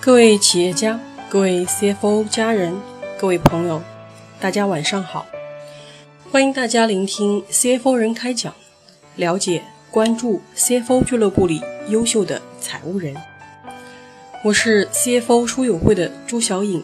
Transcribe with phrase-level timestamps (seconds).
[0.00, 0.98] 各位企业家、
[1.30, 2.74] 各位 CFO 家人、
[3.18, 3.82] 各位朋友，
[4.40, 5.26] 大家晚上好！
[6.30, 8.52] 欢迎大家聆听 CFO 人开讲，
[9.16, 13.14] 了解、关注 CFO 俱乐部里优秀的财务人。
[14.42, 16.82] 我是 CFO 书友会的朱小颖，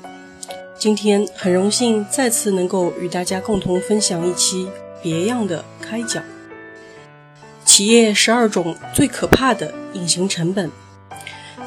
[0.79, 4.69] 今天很荣幸再次能够与大家共同分享一期
[5.03, 6.23] 别样的开讲。
[7.65, 10.71] 企业十二种最可怕的隐形成本，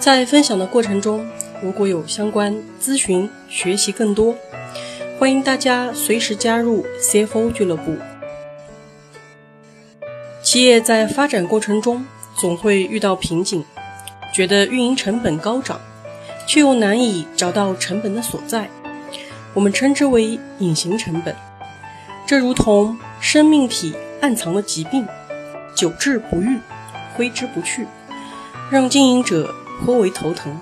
[0.02, 1.24] 在分享的过程中。
[1.62, 4.36] 如果有相关咨询、学习更多，
[5.20, 7.96] 欢迎大家随时加入 CFO 俱乐部。
[10.42, 12.04] 企业在发展过程中
[12.36, 13.64] 总会遇到瓶颈，
[14.34, 15.80] 觉得运营成本高涨，
[16.48, 18.68] 却又难以找到成本的所在，
[19.54, 21.36] 我们称之为隐形成本。
[22.26, 25.06] 这如同生命体暗藏的疾病，
[25.76, 26.58] 久治不愈，
[27.16, 27.86] 挥之不去，
[28.72, 30.58] 让经营者颇为头疼。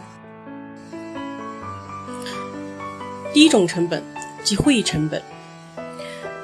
[3.34, 4.04] 第一种成本
[4.44, 5.22] 即会议成本。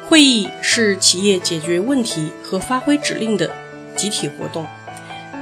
[0.08, 3.50] 会议是企业解决问题和发挥指令的
[3.96, 4.66] 集体活动，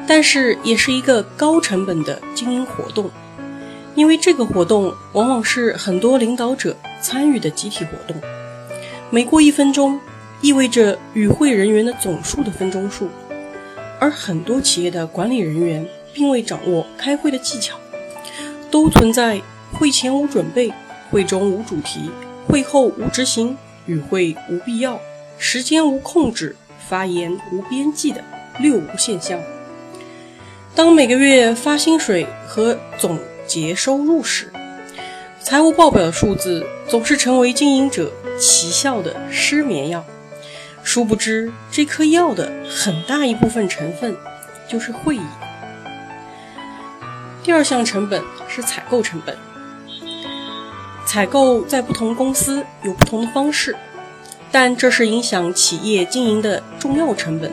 [0.07, 3.11] 但是也是一个高成本的经营活动，
[3.93, 8.15] 因为这个活动往往是很多领导者参与的集体活动。
[9.09, 9.99] 每过一分钟，
[10.39, 13.09] 意味着与会人员的总数的分钟数，
[13.99, 17.77] 而很多企业的管理人员并未掌握开会的技巧，
[18.71, 19.41] 都存在
[19.73, 20.71] 会前无准备。
[21.11, 22.09] 会中无主题，
[22.47, 23.55] 会后无执行，
[23.85, 24.99] 与会无必要，
[25.37, 26.55] 时间无控制，
[26.89, 28.23] 发言无边际的
[28.59, 29.39] 六无现象。
[30.73, 34.51] 当每个月发薪水和总结收入时，
[35.39, 40.03] 财务报表的数字总是成为经营者奇效的失眠药。
[40.81, 44.17] 殊不知，这颗药的很大一部分成分
[44.67, 45.21] 就是会议。
[47.43, 49.37] 第二项成本是采购成本。
[51.05, 53.75] 采购在不同公司有不同的方式，
[54.49, 57.51] 但这是影响企业经营的重要成本。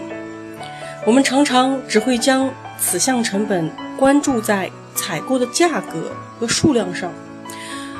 [1.05, 7.13] 我们常常只会将此项成本关注在采购的价格和数量上，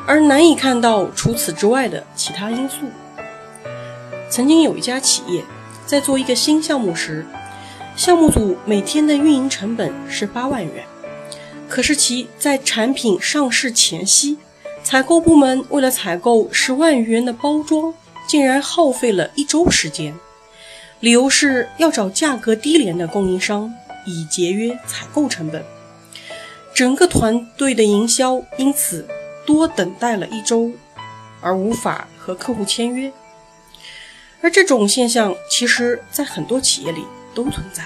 [0.07, 2.87] 而难以看到除此之外的其他因素。
[4.31, 5.45] 曾经有一家企业
[5.85, 7.27] 在做一个新项目时，
[7.97, 10.85] 项目组每天的运营成本是八万元，
[11.71, 14.37] 可是其在产品上市前夕。
[14.83, 17.95] 采购部门为了采购十万余元的包装，
[18.27, 20.15] 竟然耗费了一周时间，
[21.01, 23.73] 理由是要找价格低廉的供应商，
[24.07, 25.63] 以节约采购成本。
[26.75, 29.07] 整个团队的营销因此
[29.45, 30.73] 多等待了一周，
[31.43, 33.13] 而无法和客户签约。
[34.41, 37.05] 而这种现象，其实在很多企业里
[37.35, 37.85] 都存在，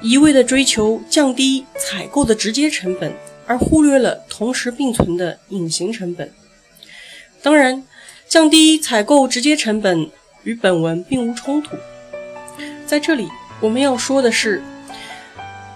[0.00, 3.12] 一味的追求降低采购的直接成本。
[3.48, 6.32] 而忽略了同时并存的隐形成本。
[7.44, 7.84] 当然，
[8.28, 10.10] 降低采购直接成本
[10.42, 11.76] 与本文并无冲突。
[12.84, 13.28] 在这里，
[13.60, 14.60] 我们要说的是，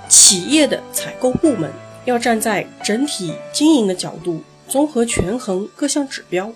[0.08, 1.70] 企业的采购部门
[2.06, 6.52] 要站在整体经营的角度，综合权衡各项指标，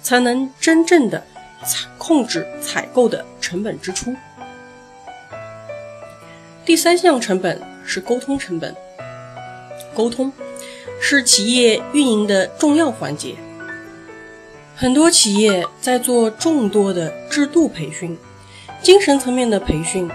[0.00, 1.22] 才能真正的
[1.66, 4.16] 采控制采购的成本支出。
[6.68, 8.76] 第三项成本是沟通成本。
[9.94, 10.30] 沟通
[11.00, 13.36] 是企业运营的重要环节。
[14.76, 18.18] 很多企业在做众多的制度培训、
[18.82, 20.10] 精神层面的培训，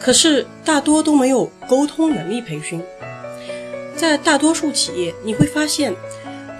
[0.00, 2.82] 可是大多都没有沟通能力培训。
[3.94, 5.94] 在大多数企业，你会发现，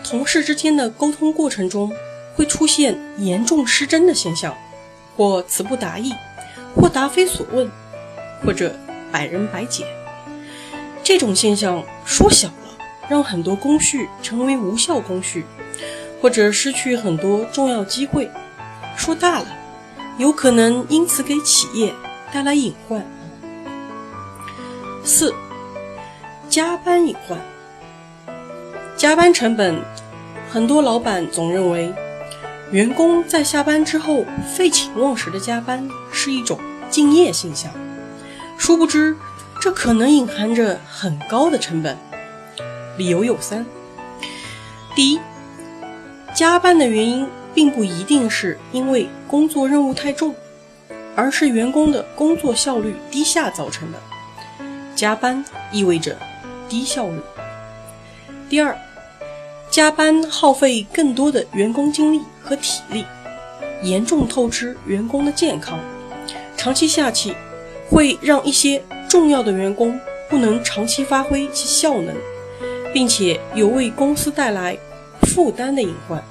[0.04, 1.91] 同事之间的沟通过程中
[2.34, 4.54] 会出现严重失真的现象，
[5.16, 6.12] 或词不达意，
[6.76, 7.66] 或答非所问，
[8.44, 8.76] 或者
[9.12, 9.87] 百人百解。
[11.05, 12.78] 这种现象说小了，
[13.09, 15.45] 让很多工序成为无效工序，
[16.21, 18.27] 或者失去很多重要机会；
[18.97, 19.47] 说大了，
[20.17, 21.93] 有可能因此给企业
[22.33, 23.05] 带来隐患。
[25.05, 25.34] 四、
[26.49, 27.38] 加班隐患。
[28.97, 29.82] 加班成本，
[30.49, 31.93] 很多老板总认为，
[32.70, 34.25] 员工在下班之后
[34.55, 37.73] 废寝忘食的加班是一种敬业现象，
[38.62, 39.17] 殊不知。
[39.61, 41.99] 这可能隐含着很高的成本，
[42.97, 43.67] 理由有三：
[44.94, 45.20] 第一，
[46.32, 50.32] 加班的原因并不一定是因为工作任务太重，
[51.17, 53.99] 而是员工的工作效率低下造成的。
[54.94, 56.17] 加班意味着
[56.69, 57.20] 低效率。
[58.49, 58.79] 第二，
[59.70, 63.05] 加班耗费更多的员工精力和体力，
[63.82, 65.81] 严重透支员工的健康，
[66.56, 67.35] 长期下去
[67.93, 68.83] 会让一些。
[69.09, 70.00] 重要的员工
[70.31, 72.17] 不能长期发挥其效能，
[72.94, 74.75] 并且有为公司带来
[75.25, 76.25] 负担的隐患。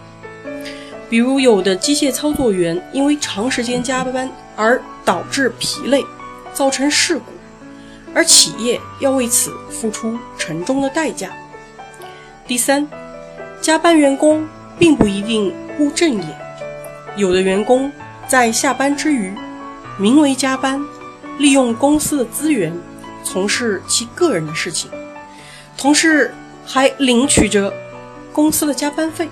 [1.08, 6.04] 比如，有的机械操作员因为长时间加班而导致疲累，
[6.56, 7.26] 造成事故，
[8.16, 11.30] 而企业要为此付出沉重的代价。
[12.48, 12.90] 第三，
[13.62, 14.44] 加班员工
[14.80, 16.26] 并不一定不正业，
[17.16, 17.92] 有的员工
[18.28, 19.32] 在下班之余，
[20.00, 20.84] 名为加班，
[21.42, 22.72] 利用公司的资源。
[23.24, 24.90] 从事其个人的事情，
[25.78, 26.34] 同时
[26.66, 27.72] 还领取着
[28.34, 29.30] 公司的加班费。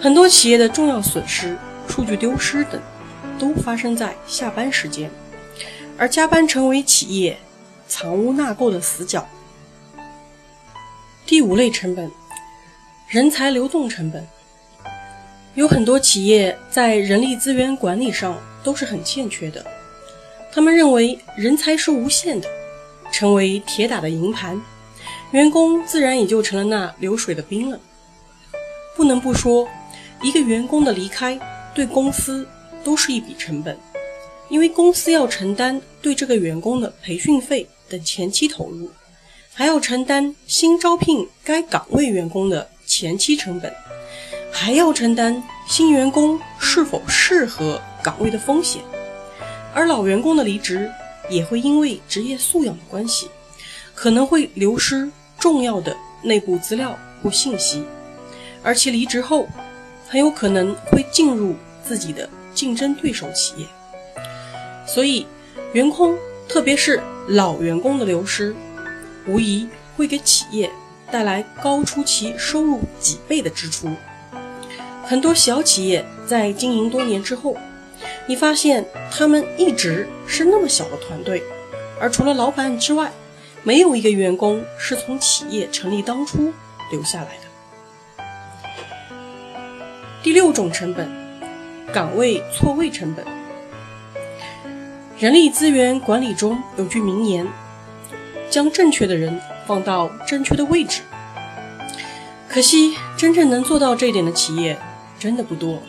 [0.00, 1.56] 很多企业的重要损失、
[1.88, 2.80] 数据丢失等，
[3.38, 5.08] 都发生在下班时间，
[5.96, 7.38] 而加班成为企业
[7.86, 9.26] 藏污纳垢的死角。
[11.24, 12.10] 第五类成本，
[13.08, 14.26] 人才流动成本。
[15.54, 19.64] 有很多企业在人力资源管理上都是很欠缺的，
[20.52, 22.48] 他们认为人才是无限的。
[23.10, 24.60] 成为铁打的营盘，
[25.30, 27.80] 员工自然也就成了那流水的兵了。
[28.94, 29.66] 不能不说，
[30.20, 31.40] 一个员工的离开
[31.74, 32.46] 对公司
[32.84, 33.78] 都是一笔成本，
[34.50, 38.90] 因为公司要承担对这个员工的培训费等前期投入，
[39.54, 43.72] 还要承担新招聘该岗位员工的前期成本，
[44.52, 48.82] 还要承担新员工是否适合岗位的风险，
[49.78, 50.90] 而老员工的离职。
[51.30, 53.28] 也会因为职业素养的关系，
[53.94, 57.84] 可能会流失重要的内部资料或信息，
[58.62, 59.46] 而其离职后，
[60.08, 61.54] 很有可能会进入
[61.84, 63.66] 自己的竞争对手企业。
[64.86, 65.26] 所以，
[65.74, 66.16] 员工
[66.48, 66.98] 特别是
[67.28, 68.56] 老员工的流失，
[69.26, 70.70] 无疑会给企业
[71.10, 73.90] 带来高出其收入几倍的支出。
[75.04, 77.54] 很多小企业在经营多年之后。
[78.28, 81.42] 你发现他们一直是那么小的团队，
[81.98, 83.10] 而除了老板之外，
[83.62, 86.52] 没有一个员工是从企业成立当初
[86.92, 88.24] 留下来的。
[90.22, 91.10] 第六种成本，
[91.90, 93.24] 岗位错位成本。
[95.18, 97.46] 人力资源管理中有句名言
[98.50, 101.00] ：“将正确的人放到正确的位置。”
[102.46, 104.78] 可惜，真正能做到这一点的企业
[105.18, 105.82] 真的不多。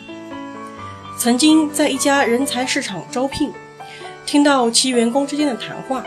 [1.20, 3.52] 曾经在一家人才市场招聘，
[4.24, 6.02] 听到其员工之间的谈话，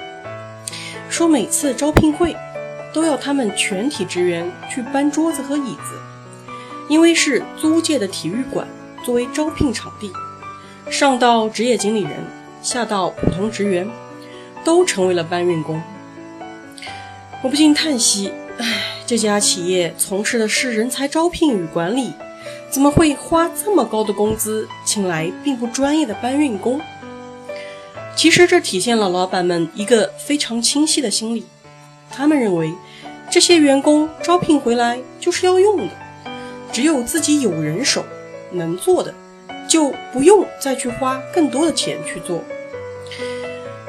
[1.08, 2.36] 说每次招聘会
[2.92, 6.00] 都要他们全体职员去搬桌子和椅子，
[6.90, 8.68] 因为是租借的体育馆
[9.06, 10.12] 作为招聘场地，
[10.90, 12.14] 上到职业经理人，
[12.64, 13.88] 下到普通职员，
[14.64, 15.80] 都成为了搬运工。
[17.44, 22.14] 我不禁叹息：唉，这家企业从事的是人才招聘与管理。
[22.74, 26.82] 怎么会花这么高的工资请来并不专业的搬运工？
[28.16, 31.46] 其实这体现了老板们一个非常清晰的心理，
[32.10, 32.74] 他们认为
[33.30, 35.94] 这些员工招聘回来就是要用的，
[36.72, 38.04] 只有自己有人手
[38.50, 39.14] 能做的，
[39.70, 42.42] 就不用再去花更多的钱去做。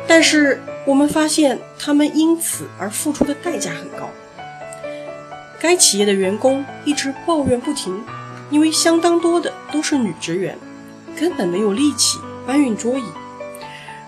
[0.06, 4.10] 但是我们发现他们因此而付出的代价很高。
[5.58, 8.04] 该企业的员工一直抱怨不停。
[8.50, 10.58] 因为相当多的都是女职员，
[11.18, 13.04] 根本没有力气搬运桌椅，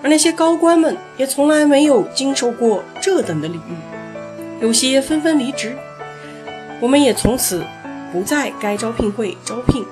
[0.03, 3.77] 而那些高官们也从来没有经受过这等的礼遇，
[4.61, 5.77] 有些纷纷离职。
[6.81, 7.65] 我们也从此
[8.13, 9.85] 不在该招聘会招聘，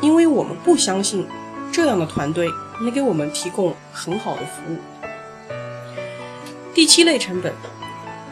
[0.00, 1.26] 因为我们不相信
[1.70, 2.48] 这样的团队
[2.80, 4.76] 能给我们提供很好的服务。
[6.74, 7.52] 第七类成本，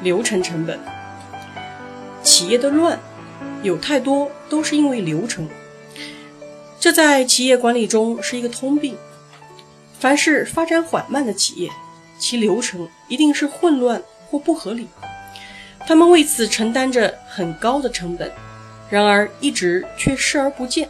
[0.03, 0.79] 流程成本，
[2.23, 2.99] 企业的乱。
[3.63, 5.49] 有太多都是因为流程，
[6.79, 8.97] 这在企业管理中是一个通病。
[9.99, 11.69] 凡是发展缓慢的企业，
[12.21, 14.01] 其流程一定是混乱
[14.31, 14.87] 或不合理，
[15.87, 18.31] 他们为此承担着很高的成本，
[18.89, 20.89] 然而一直却视而不见。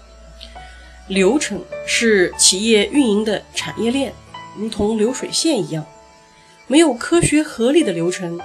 [1.07, 4.13] 流程是企业运营的产业链，
[4.59, 5.87] 如同流水线一样，
[6.67, 8.39] 没有科学合理的流程，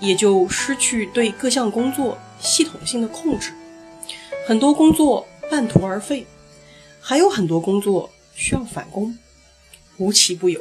[0.00, 3.52] 也就失去对各项工作系统性的控制。
[4.48, 6.26] 很多工作半途而废，
[7.02, 9.18] 还有很多工作需要返工，
[9.98, 10.58] 无奇不有。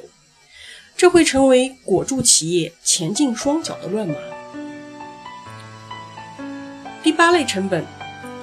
[0.98, 4.16] 这会成为裹住企业前进双脚的乱麻。
[7.02, 7.86] 第八类成本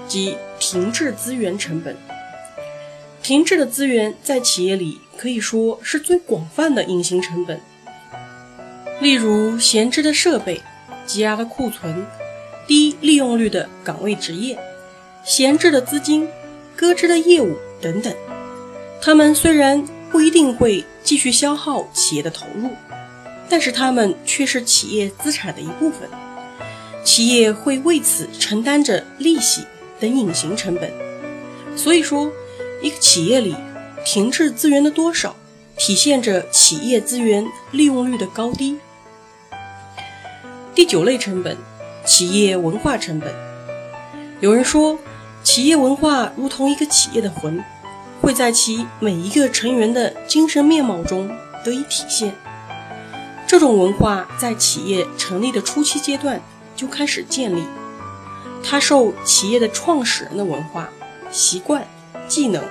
[0.09, 1.95] 即停滞资源成本。
[3.23, 7.61] 停滞的资源在企业里可以说是最广泛的隐形成本，
[8.99, 10.63] 例如闲置的设备、
[11.05, 12.07] 积压的库存、
[12.67, 14.59] 低利用率的岗位职业。
[15.25, 16.28] 闲置的资金、
[16.76, 18.12] 搁置的业务等等，
[19.00, 22.69] 他们虽然不一定会继续消耗企业的投入，
[23.49, 26.09] 但是它们却是企业资产的一部分，
[27.04, 29.64] 企业会为此承担着利息
[29.99, 30.93] 等隐形成本。
[31.75, 32.31] 所以说，
[32.83, 33.57] 一个企业里
[34.04, 35.35] 停滞资源的多少，
[35.78, 38.78] 体现着企业资源利用率的高低。
[40.75, 41.57] 第九类成本，
[42.04, 43.33] 企业文化成本。
[44.40, 44.99] 有人说，
[45.45, 47.63] 企业文化如同一个企业的魂，
[48.23, 51.31] 会在其每一个成员的精神面貌中
[51.63, 52.35] 得以体现。
[53.47, 56.41] 这种文化在企业成立的初期阶段
[56.75, 57.63] 就开始建立，
[58.65, 60.89] 它受企业的创始人的文化、
[61.31, 61.87] 习惯、
[62.27, 62.65] 技能、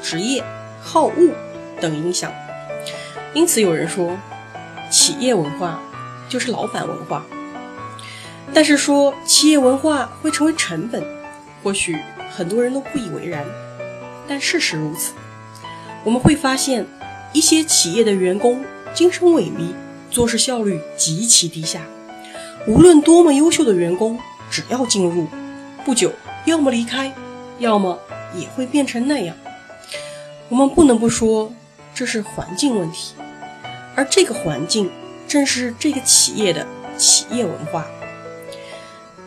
[0.00, 0.42] 职业、
[0.80, 1.34] 好恶
[1.80, 2.32] 等影响。
[3.34, 4.16] 因此，有人说，
[4.88, 5.80] 企业文化
[6.28, 7.26] 就是老板文化。
[8.54, 11.04] 但是说企业文化会成为成本，
[11.62, 11.96] 或许
[12.30, 13.44] 很多人都不以为然。
[14.28, 15.12] 但事实如此，
[16.04, 16.86] 我们会发现
[17.32, 19.72] 一些企业的员工精神萎靡，
[20.10, 21.82] 做事效率极其低下。
[22.66, 24.18] 无论多么优秀的员工，
[24.50, 25.26] 只要进入，
[25.84, 26.12] 不久
[26.44, 27.12] 要么离开，
[27.58, 27.98] 要么
[28.36, 29.34] 也会变成那样。
[30.48, 31.52] 我们不能不说
[31.94, 33.14] 这是环境问题，
[33.96, 34.90] 而这个环境
[35.26, 37.86] 正是这个企业的企业文化。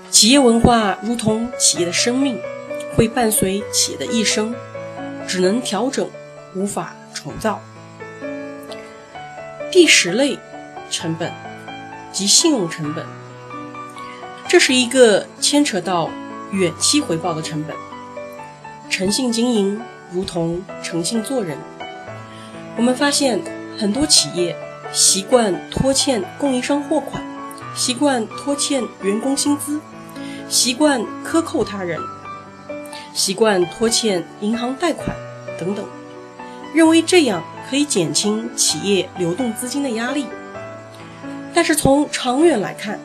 [0.09, 2.37] 企业文化如同企业的生命，
[2.95, 4.53] 会伴随企业的一生，
[5.27, 6.09] 只能调整，
[6.53, 7.59] 无法重造。
[9.71, 10.37] 第十类
[10.91, 11.31] 成本
[12.11, 13.03] 及信用成本，
[14.47, 16.09] 这是一个牵扯到
[16.51, 17.75] 远期回报的成本。
[18.89, 19.81] 诚信经营
[20.11, 21.57] 如同诚信做人，
[22.77, 23.41] 我们发现
[23.75, 24.55] 很多企业
[24.91, 27.23] 习惯拖欠供应商货款，
[27.75, 29.81] 习惯拖欠员工薪资。
[30.47, 31.99] 习惯克扣他人，
[33.13, 35.15] 习惯拖欠银行贷款
[35.59, 35.85] 等等，
[36.73, 40.25] 认为这样可以减轻企业流动资金的压力。
[41.53, 42.99] 但是从长远来看，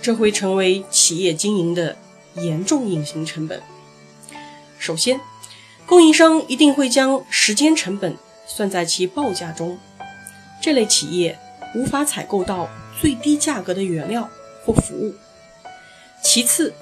[0.00, 1.96] 这会成为企业经营的
[2.34, 3.60] 严重隐形成本。
[4.78, 5.20] 首先，
[5.86, 8.16] 供应商一定会将时间成本
[8.46, 9.76] 算在其报价中，
[10.62, 11.36] 这类企业
[11.74, 12.68] 无法采购到
[13.00, 14.30] 最低价格的原料
[14.64, 15.14] 或服务。
[16.22, 16.72] 其次，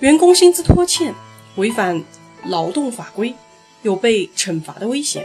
[0.00, 1.14] 员工薪资拖欠
[1.56, 2.04] 违反
[2.44, 3.34] 劳动法规，
[3.82, 5.22] 有被惩罚的危险；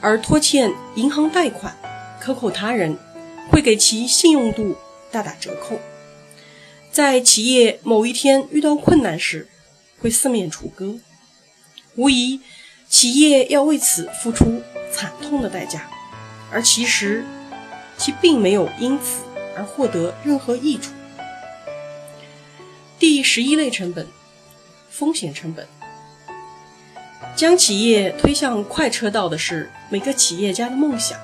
[0.00, 1.76] 而拖欠银行贷款、
[2.20, 2.98] 克扣他人，
[3.50, 4.76] 会给其信用度
[5.10, 5.78] 大打折扣。
[6.90, 9.48] 在企业某一天遇到困难时，
[10.00, 10.98] 会四面楚歌。
[11.94, 12.40] 无疑，
[12.88, 15.90] 企业要为此付出惨痛的代价，
[16.50, 17.24] 而其实
[17.98, 19.22] 其并没有因此
[19.54, 20.92] 而获得任何益处。
[22.98, 24.06] 第十一类成本，
[24.98, 25.66] 风险成本。
[27.34, 31.18] 将企业推向快车道的是每个企业家的梦想，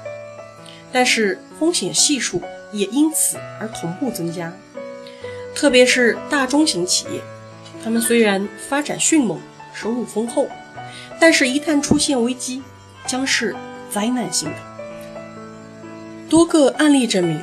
[0.93, 4.53] 但是风险系数也因此而同步增加。
[5.55, 7.21] 特别是大中型企业，
[7.83, 9.41] 他们虽然发展迅猛、
[9.73, 10.49] 收入丰厚，
[11.19, 12.63] 但是一旦出现危机，
[13.07, 13.57] 将是
[13.91, 14.57] 灾难性的。
[16.29, 17.41] 多个案例证明。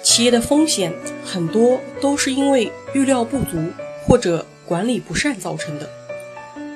[0.00, 0.94] 企业的风险
[1.24, 3.58] 很多都是因为预料不足
[4.06, 5.88] 或者管理不善造成的，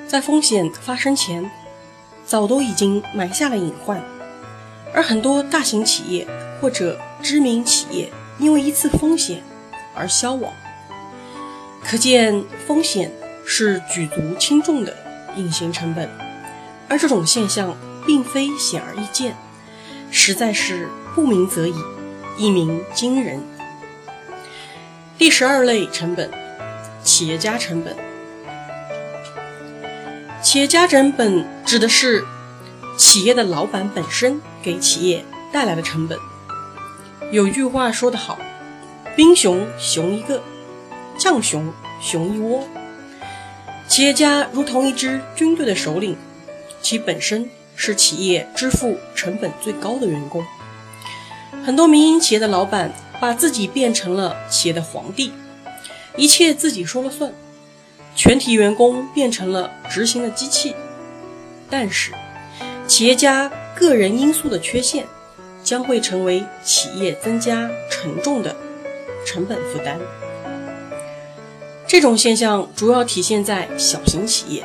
[0.07, 1.49] 在风险发生前，
[2.25, 4.03] 早都已经埋下了隐患。
[4.91, 6.27] 而很多大型企业
[6.59, 9.43] 或者知名企业因为一次风险
[9.95, 10.51] 而消亡，
[11.83, 13.11] 可见风险
[13.45, 14.95] 是举足轻重的
[15.35, 16.09] 隐形成本，
[16.89, 19.35] 而这种现象并非显而易见，
[20.09, 21.75] 实在是不鸣则已。
[22.35, 23.39] 一鸣惊人。
[25.19, 26.31] 第十二类成本，
[27.03, 27.95] 企业家成本。
[30.41, 32.23] 企业家成本指的是
[32.97, 36.17] 企业的老板本身给企业带来的成本。
[37.31, 38.37] 有句话说得好
[39.15, 40.43] ：“兵熊熊一个，
[41.17, 42.67] 将熊熊一窝。”
[43.87, 46.15] 企业家如同一支军队的首领，
[46.81, 50.43] 其本身是企业支付成本最高的员工。
[51.65, 55.31] 很多民营企业的老板把自己变成了企业的皇帝，
[56.15, 57.33] 一切自己说了算，
[58.15, 60.75] 全体员工变成了执行的机器。
[61.69, 62.11] 但是，
[62.87, 65.05] 企业家个人因素的缺陷，
[65.63, 68.55] 将会成为企业增加沉重的
[69.25, 69.99] 成本负担。
[71.87, 74.63] 这种现象主要体现在小型企业，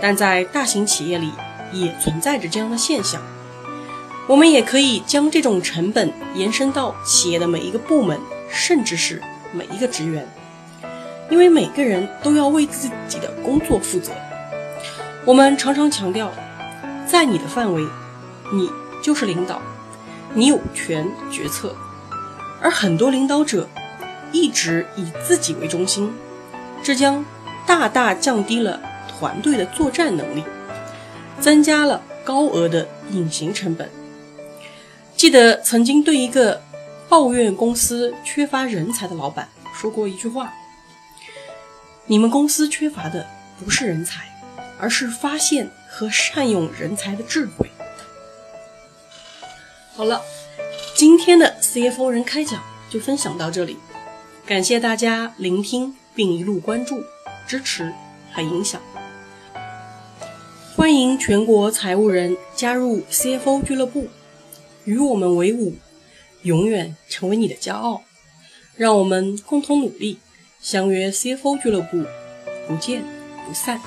[0.00, 1.30] 但在大型企业里
[1.72, 3.20] 也存在着这样的现象。
[4.26, 8.18] 我们也可以将这种成本延伸到企业的每一个部门，
[8.50, 9.20] 甚至是
[9.52, 10.26] 每一个职员，
[11.30, 14.12] 因为每个人都要为自己的工作负责。
[15.24, 16.32] 我们常常强调，
[17.06, 17.82] 在你的范围，
[18.52, 18.68] 你
[19.02, 19.62] 就是领导，
[20.34, 21.74] 你有权决策，
[22.60, 23.68] 而很多领导者
[24.32, 26.12] 一直以自己为中心，
[26.82, 27.24] 这将
[27.66, 30.42] 大大降低了团队的作战能力，
[31.38, 33.88] 增加了高额的隐形成本。
[35.16, 36.62] 记得曾经对一个
[37.08, 40.50] 抱怨公司缺乏人才的老板说过一句话
[42.10, 43.24] ：“你们公司缺乏的
[43.56, 44.24] 不是人才，
[44.80, 47.70] 而是发现和善用人才的智慧。”
[49.94, 50.20] 好了，
[50.96, 53.76] 今天的 CFO 人开讲就分享到这里，
[54.44, 57.04] 感谢大家聆听并一路关注、
[57.46, 57.94] 支持
[58.32, 58.82] 和影响。
[60.74, 64.08] 欢迎全国财务人加入 CFO 俱乐部，
[64.82, 65.76] 与我们为伍，
[66.42, 68.02] 永远成为你的骄傲。
[68.74, 70.18] 让我们共同努力，
[70.60, 72.04] 相约 CFO 俱乐部，
[72.68, 73.02] 不见
[73.46, 73.80] 不散。